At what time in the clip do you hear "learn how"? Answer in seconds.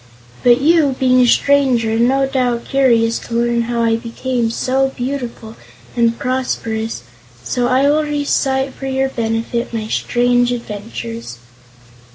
3.35-3.83